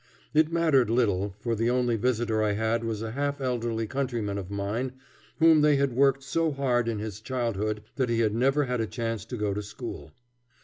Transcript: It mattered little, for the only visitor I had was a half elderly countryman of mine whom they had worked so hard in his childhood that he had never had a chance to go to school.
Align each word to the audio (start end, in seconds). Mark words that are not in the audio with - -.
It 0.33 0.51
mattered 0.51 0.89
little, 0.89 1.35
for 1.37 1.53
the 1.53 1.69
only 1.69 1.95
visitor 1.95 2.41
I 2.41 2.53
had 2.53 2.83
was 2.83 3.03
a 3.03 3.11
half 3.11 3.39
elderly 3.39 3.85
countryman 3.85 4.39
of 4.39 4.49
mine 4.49 4.93
whom 5.37 5.61
they 5.61 5.75
had 5.75 5.93
worked 5.93 6.23
so 6.23 6.51
hard 6.51 6.87
in 6.87 6.97
his 6.97 7.21
childhood 7.21 7.83
that 7.97 8.09
he 8.09 8.21
had 8.21 8.33
never 8.33 8.63
had 8.63 8.81
a 8.81 8.87
chance 8.87 9.25
to 9.25 9.37
go 9.37 9.53
to 9.53 9.61
school. 9.61 10.11